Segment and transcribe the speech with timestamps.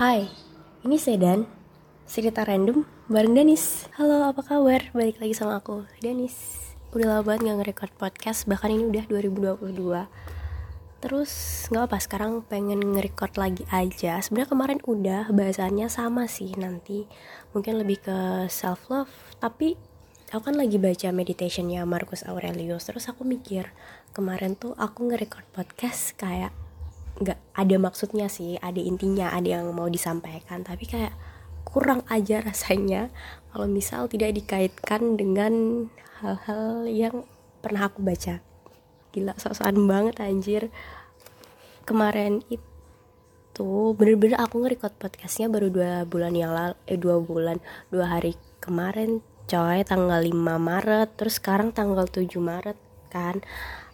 [0.00, 0.24] Hai,
[0.80, 1.44] ini Sedan
[2.08, 3.84] Cerita random bareng Danis.
[4.00, 4.88] Halo, apa kabar?
[4.96, 6.56] Balik lagi sama aku, Danis.
[6.96, 11.32] Udah lama banget gak nge-record podcast Bahkan ini udah 2022 Terus
[11.68, 14.16] gak apa sekarang pengen nge-record lagi aja.
[14.24, 17.04] Sebenarnya kemarin udah bahasannya sama sih nanti.
[17.52, 19.76] Mungkin lebih ke self-love Tapi
[20.32, 22.88] aku kan lagi baca meditationnya Marcus Aurelius.
[22.88, 23.68] Terus aku mikir
[24.16, 26.56] Kemarin tuh aku nge-record podcast kayak
[27.20, 30.64] nggak ada maksudnya sih ada intinya ada yang mau disampaikan.
[30.64, 31.12] Tapi kayak
[31.68, 33.12] kurang aja rasanya
[33.52, 35.86] kalau misal tidak dikaitkan dengan
[36.24, 37.16] hal-hal yang
[37.60, 38.40] pernah aku baca.
[39.12, 40.62] Gila sosokan banget anjir.
[41.84, 47.58] Kemarin itu bener-bener aku nge-record podcastnya baru dua bulan yang lalu eh dua bulan
[47.90, 49.82] dua hari kemarin coy.
[49.82, 52.78] Tanggal 5 Maret terus sekarang tanggal 7 Maret
[53.10, 53.42] kan.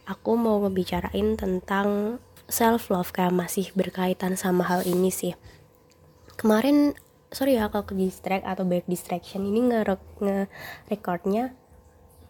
[0.05, 5.35] Aku mau ngebicarain tentang self love kayak masih berkaitan sama hal ini sih.
[6.39, 6.95] Kemarin
[7.35, 10.39] sorry ya kalau ke distract atau back distraction ini nge, nge
[10.87, 11.53] recordnya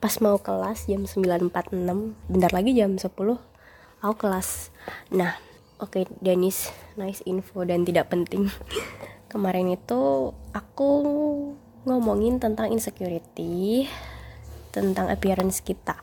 [0.01, 1.53] pas mau kelas jam 9.46
[2.29, 3.07] bentar lagi jam 10
[4.01, 4.73] aku kelas.
[5.13, 5.37] Nah
[5.81, 8.49] oke okay, Dennis nice info dan tidak penting.
[9.33, 10.91] Kemarin itu aku
[11.85, 13.85] ngomongin tentang insecurity
[14.73, 15.97] tentang appearance kita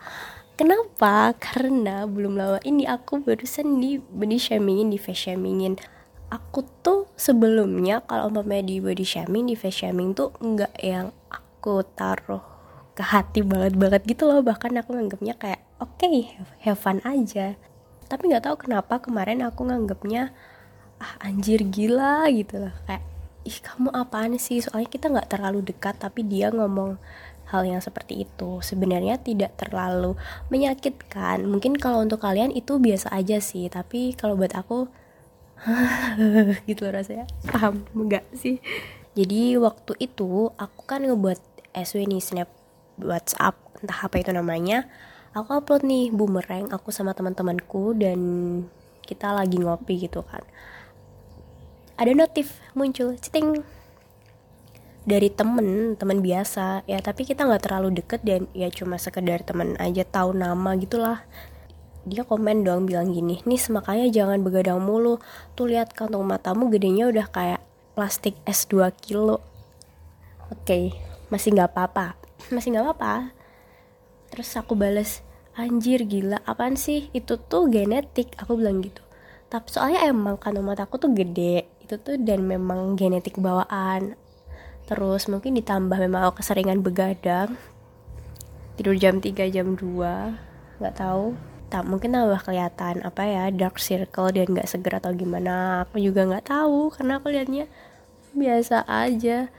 [0.54, 1.34] Kenapa?
[1.42, 5.82] Karena belum lama ini aku barusan di body shamingin, di face shamingin.
[6.30, 11.82] Aku tuh sebelumnya kalau umpamanya di body shaming, di face shaming tuh nggak yang aku
[11.98, 12.46] taruh
[12.94, 14.46] ke hati banget-banget gitu loh.
[14.46, 17.58] Bahkan aku nganggapnya kayak oke okay, have fun aja.
[18.06, 20.38] Tapi nggak tahu kenapa kemarin aku nganggapnya
[21.02, 22.74] ah anjir gila gitu loh.
[22.86, 23.02] Kayak
[23.42, 24.62] ih kamu apaan sih?
[24.62, 27.02] Soalnya kita nggak terlalu dekat tapi dia ngomong
[27.54, 28.60] hal yang seperti itu.
[28.66, 30.18] Sebenarnya tidak terlalu
[30.50, 31.46] menyakitkan.
[31.46, 34.90] Mungkin kalau untuk kalian itu biasa aja sih tapi kalau buat aku
[36.70, 37.30] gitu rasanya.
[37.46, 38.58] Paham enggak sih?
[39.14, 41.38] Jadi waktu itu aku kan ngebuat
[41.78, 42.50] SW nih snap
[42.98, 44.90] WhatsApp entah apa itu namanya.
[45.38, 48.20] Aku upload nih boomerang aku sama teman-temanku dan
[49.06, 50.42] kita lagi ngopi gitu kan.
[51.98, 53.62] Ada notif muncul ceting
[55.04, 56.88] dari temen temen biasa.
[56.88, 61.24] Ya tapi kita nggak terlalu deket dan ya cuma sekedar temen aja tahu nama gitulah.
[62.04, 65.20] Dia komen dong bilang gini nih makanya jangan begadang mulu.
[65.56, 67.62] Tuh lihat kantong matamu gedenya udah kayak
[67.96, 69.40] plastik es 2 kilo.
[70.52, 70.84] Oke okay,
[71.32, 72.20] masih nggak apa-apa.
[72.52, 73.32] Masih nggak apa-apa.
[74.32, 75.24] Terus aku bales
[75.56, 77.08] anjir gila apaan sih?
[77.16, 78.36] Itu tuh genetik.
[78.40, 79.04] Aku bilang gitu.
[79.48, 81.70] Tapi soalnya emang kantong mataku tuh gede.
[81.84, 84.20] Itu tuh dan memang genetik bawaan
[84.84, 87.56] terus mungkin ditambah memang aku keseringan begadang
[88.74, 91.38] tidur jam 3 jam 2 nggak tahu.
[91.70, 95.86] Tak mungkin tambah kelihatan apa ya dark circle dan nggak seger atau gimana.
[95.90, 97.66] Aku juga nggak tahu karena aku liatnya
[98.34, 99.50] biasa aja.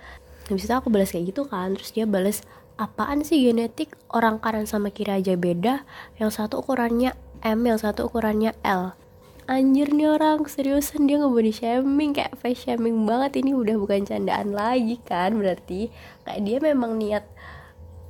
[0.47, 2.43] Habis itu aku balas kayak gitu kan terus dia balas
[2.79, 3.95] apaan sih genetik?
[4.11, 5.83] Orang kanan sama kiri aja beda.
[6.19, 8.95] Yang satu ukurannya M yang satu ukurannya L
[9.44, 13.44] anjir nih orang seriusan dia ngebody shaming kayak face shaming banget.
[13.44, 15.93] Ini udah bukan candaan lagi kan berarti.
[16.25, 17.25] Kayak dia memang niat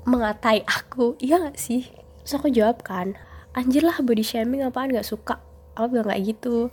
[0.04, 1.90] mengatai aku iya gak sih?
[2.22, 3.18] Terus aku jawab kan
[3.56, 4.94] anjir lah body shaming apaan?
[4.94, 5.42] Gak suka.
[5.74, 6.70] Aku bilang kayak gitu.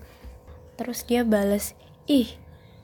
[0.78, 1.74] Terus dia bales
[2.06, 2.30] ih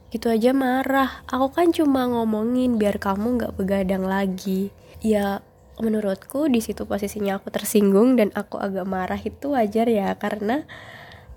[0.10, 1.22] gitu aja marah.
[1.30, 4.74] Aku kan cuma ngomongin biar kamu gak begadang lagi.
[5.06, 5.46] Ya
[5.78, 10.66] menurutku di situ posisinya aku tersinggung dan aku agak marah itu wajar ya karena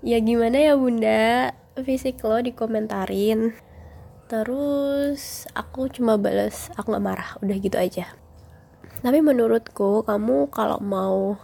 [0.01, 1.53] ya gimana ya bunda?
[1.77, 3.55] Fisik lo dikomentarin.
[4.27, 7.29] Terus aku cuma balas aku gak marah.
[7.39, 8.09] Udah gitu aja.
[9.01, 11.37] Tapi menurutku kamu kalau mau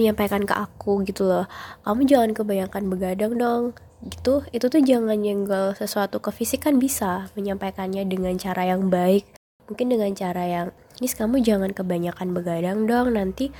[0.00, 1.44] menyampaikan ke aku gitu loh
[1.84, 3.64] kamu jangan kebanyakan begadang dong.
[4.02, 9.28] Gitu itu tuh jangan nyenggol sesuatu ke fisik kan bisa menyampaikannya dengan cara yang baik.
[9.68, 10.68] Mungkin dengan cara yang
[11.00, 13.52] nis kamu jangan kebanyakan begadang dong nanti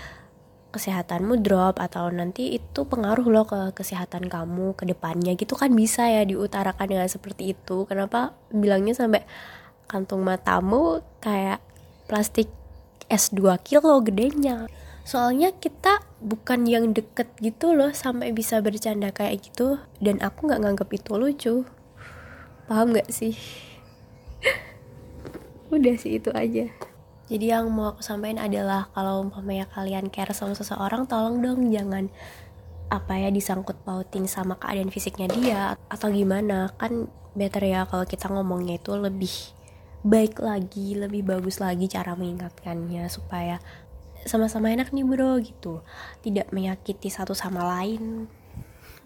[0.73, 6.09] kesehatanmu drop atau nanti itu pengaruh loh ke kesehatan kamu ke depannya gitu kan bisa
[6.09, 7.85] ya diutarakan dengan seperti itu.
[7.85, 9.23] Kenapa bilangnya sampai
[9.85, 11.61] kantung matamu kayak
[12.09, 12.49] plastik
[13.13, 14.67] es 2 kilo gedenya?
[15.05, 19.77] Soalnya kita bukan yang deket gitu loh sampai bisa bercanda kayak gitu.
[20.01, 21.55] Dan aku nggak nganggap itu lucu.
[22.65, 23.37] Paham nggak sih?
[25.75, 26.92] Udah sih itu aja
[27.31, 32.11] jadi yang mau aku sampaikan adalah kalau umpamanya kalian care sama seseorang tolong dong jangan
[32.93, 36.75] apa ya disangkut pautin sama keadaan fisiknya dia atau gimana.
[36.77, 39.33] Kan better ya kalau kita ngomongnya itu lebih
[40.03, 43.63] baik lagi lebih bagus lagi cara mengingatkannya supaya
[44.27, 45.81] sama-sama enak nih bro gitu.
[46.21, 48.27] Tidak menyakiti satu sama lain.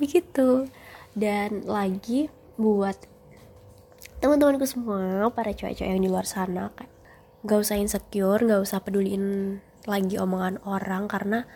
[0.01, 0.67] Begitu.
[1.15, 2.27] Dan lagi
[2.59, 2.97] buat
[4.19, 6.96] teman-temanku semua para cowok-cowok yang di luar sana kayak
[7.47, 11.47] gak usah insecure gak usah peduliin lagi omongan orang karena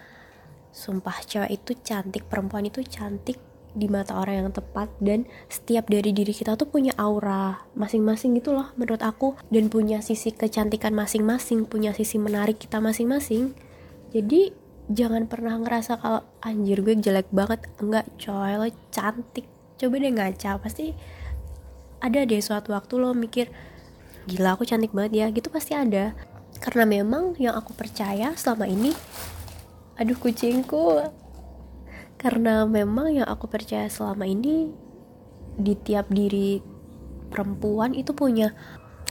[0.71, 6.11] sumpah cewek itu cantik perempuan itu cantik di mata orang yang tepat dan setiap dari
[6.11, 11.71] diri kita tuh punya aura masing-masing gitu loh menurut aku dan punya sisi kecantikan masing-masing
[11.71, 13.55] punya sisi menarik kita masing-masing.
[14.11, 14.51] Jadi
[14.91, 17.71] jangan pernah ngerasa kalau anjir gue jelek banget.
[17.79, 19.47] Enggak coy lo cantik.
[19.79, 20.91] Coba deh ngaca pasti
[22.03, 23.55] ada deh suatu waktu lo mikir
[24.29, 25.27] gila aku cantik banget ya.
[25.33, 26.13] Gitu pasti ada.
[26.61, 28.93] Karena memang yang aku percaya selama ini
[29.97, 31.05] aduh kucingku.
[32.21, 34.69] Karena memang yang aku percaya selama ini
[35.57, 36.61] di tiap diri
[37.33, 38.53] perempuan itu punya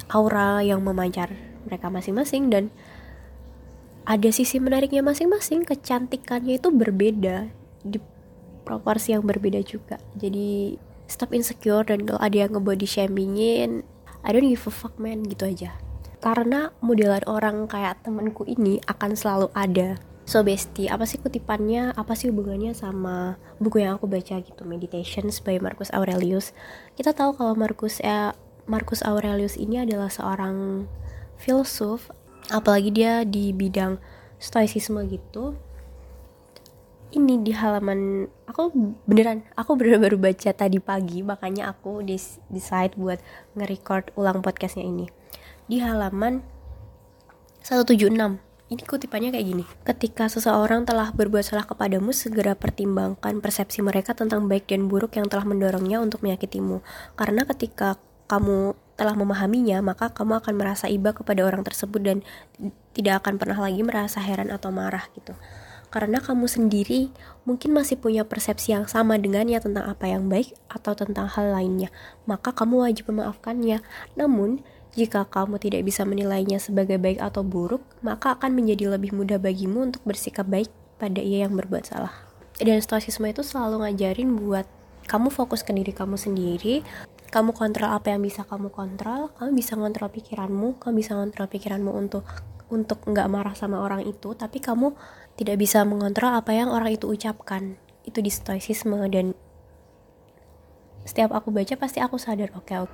[0.09, 1.33] aura yang memancar
[1.65, 2.73] mereka masing-masing dan
[4.09, 5.65] ada sisi menariknya masing-masing.
[5.65, 7.49] Kecantikannya itu berbeda
[7.85, 7.97] di
[8.65, 9.97] proporsi yang berbeda juga.
[10.17, 10.77] Jadi
[11.09, 13.81] stop insecure dan kalau ada yang ngebody shamingin
[14.25, 15.75] I don't give a fuck man gitu aja
[16.19, 19.95] karena modelan orang kayak temanku ini akan selalu ada
[20.29, 21.89] So bestie, apa sih kutipannya?
[21.97, 26.53] Apa sih hubungannya sama buku yang aku baca gitu, Meditations by Marcus Aurelius.
[26.93, 28.29] Kita tahu kalau Marcus eh,
[28.69, 30.85] Marcus Aurelius ini adalah seorang
[31.41, 32.13] filsuf,
[32.53, 33.97] apalagi dia di bidang
[34.37, 35.57] stoicisme gitu.
[37.09, 38.69] Ini di halaman aku
[39.09, 43.17] beneran aku bener baru baca tadi pagi makanya aku decide buat
[43.57, 45.09] nge-record ulang podcastnya ini
[45.65, 46.45] di halaman
[47.65, 48.13] 176
[48.69, 49.65] ini kutipannya kayak gini.
[49.81, 55.25] Ketika seseorang telah berbuat salah kepadamu, segera pertimbangkan persepsi mereka tentang baik dan buruk yang
[55.25, 56.85] telah mendorongnya untuk menyakitimu.
[57.17, 57.97] Karena ketika
[58.29, 62.17] kamu telah memahaminya, maka kamu akan merasa iba kepada orang tersebut dan
[62.93, 65.33] tidak akan pernah lagi merasa heran atau marah gitu.
[65.89, 67.09] Karena kamu sendiri
[67.49, 71.89] mungkin masih punya persepsi yang sama dengannya tentang apa yang baik atau tentang hal lainnya,
[72.29, 73.81] maka kamu wajib memaafkannya.
[74.13, 74.61] Namun,
[74.93, 79.89] jika kamu tidak bisa menilainya sebagai baik atau buruk, maka akan menjadi lebih mudah bagimu
[79.89, 82.13] untuk bersikap baik pada ia yang berbuat salah.
[82.59, 84.67] Dan stoicisme itu selalu ngajarin buat
[85.09, 86.85] kamu fokus ke diri kamu sendiri,
[87.29, 91.91] kamu kontrol apa yang bisa kamu kontrol, kamu bisa kontrol pikiranmu, kamu bisa kontrol pikiranmu
[91.93, 92.25] untuk
[92.69, 94.93] untuk nggak marah sama orang itu, tapi kamu
[95.35, 97.75] tidak bisa mengontrol apa yang orang itu ucapkan.
[98.05, 99.35] Itu di stoicisme dan
[101.09, 102.85] setiap aku baca pasti aku sadar oke okay,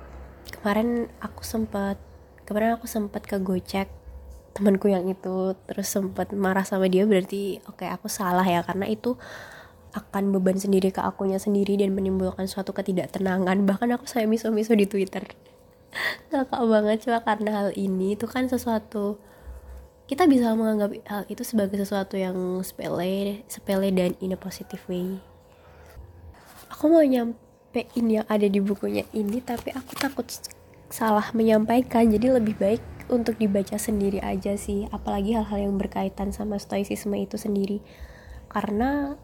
[0.56, 2.00] kemarin aku sempat
[2.48, 3.92] kemarin aku sempat ke gocek
[4.56, 8.88] temanku yang itu terus sempat marah sama dia berarti oke okay, aku salah ya karena
[8.88, 9.20] itu
[9.96, 13.64] akan beban sendiri ke akunya sendiri dan menimbulkan suatu ketidaktenangan.
[13.64, 15.24] Bahkan aku saya miso-miso di twitter.
[16.28, 19.16] Kakak banget cuma karena hal ini itu kan sesuatu
[20.06, 25.18] kita bisa menganggap hal itu sebagai sesuatu yang sepele sepele dan in a positive way.
[26.70, 30.24] Aku mau nyampe nyampein yang ada di bukunya ini tapi aku takut
[30.88, 32.08] salah menyampaikan.
[32.08, 32.80] Jadi lebih baik
[33.12, 37.84] untuk dibaca sendiri aja sih apalagi hal-hal yang berkaitan sama stoicisme itu sendiri.
[38.48, 39.20] Karena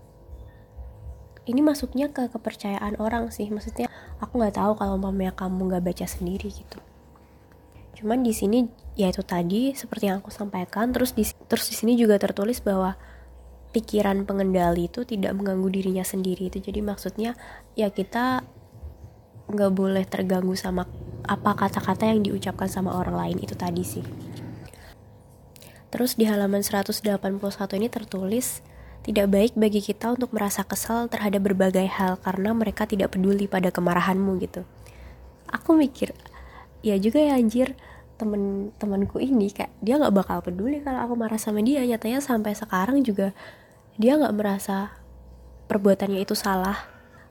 [1.48, 3.48] ini masuknya ke kepercayaan orang sih.
[3.48, 3.88] Maksudnya
[4.20, 6.78] aku nggak tahu kalau mamanya kamu nggak baca sendiri gitu
[8.02, 8.66] cuman di sini
[8.98, 12.98] ya itu tadi seperti yang aku sampaikan terus di terus di sini juga tertulis bahwa
[13.72, 16.60] pikiran pengendali itu tidak mengganggu dirinya sendiri itu.
[16.60, 17.32] Jadi maksudnya
[17.72, 18.44] ya kita
[19.48, 20.86] nggak boleh terganggu sama
[21.24, 24.04] apa kata-kata yang diucapkan sama orang lain itu tadi sih.
[25.92, 27.04] Terus di halaman 181
[27.78, 28.64] ini tertulis
[29.02, 33.74] tidak baik bagi kita untuk merasa kesal terhadap berbagai hal karena mereka tidak peduli pada
[33.74, 34.62] kemarahanmu gitu.
[35.52, 36.16] Aku mikir
[36.82, 37.76] ya juga ya anjir
[38.22, 41.82] temen-temenku ini kayak dia nggak bakal peduli kalau aku marah sama dia.
[41.82, 43.34] Nyatanya sampai sekarang juga
[43.98, 44.94] dia nggak merasa
[45.66, 46.78] perbuatannya itu salah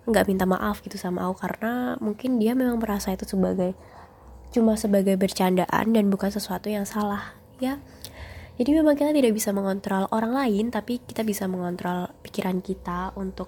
[0.04, 1.48] nggak minta maaf gitu sama aku.
[1.48, 3.72] Karena mungkin dia memang merasa itu sebagai
[4.52, 7.80] cuma sebagai bercandaan dan bukan sesuatu yang salah ya.
[8.60, 13.48] Jadi memang kita tidak bisa mengontrol orang lain tapi kita bisa mengontrol pikiran kita untuk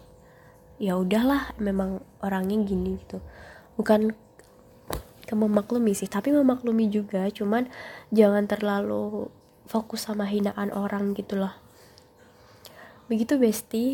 [0.80, 3.20] ya udahlah memang orangnya gini gitu.
[3.76, 4.16] Bukan
[5.24, 7.72] kamu maklumi sih tapi memaklumi juga cuman
[8.12, 9.32] jangan terlalu
[9.68, 11.54] fokus sama hinaan orang gitu loh.
[13.08, 13.88] Begitu besti.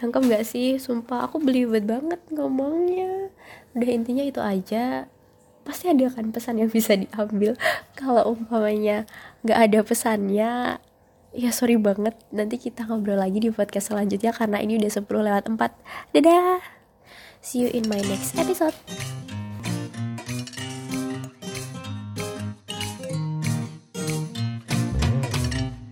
[0.00, 0.76] Nangkep gak sih?
[0.76, 3.30] Sumpah aku belibet banget ngomongnya.
[3.72, 5.08] Udah intinya itu aja.
[5.64, 7.56] Pasti ada kan pesan yang bisa diambil.
[7.98, 9.08] Kalau umpamanya
[9.46, 10.52] nggak ada pesannya
[11.34, 12.14] ya sorry banget.
[12.30, 16.60] Nanti kita ngobrol lagi di podcast selanjutnya karena ini udah 10 lewat 4 dadah!
[17.44, 18.72] See you in my next episode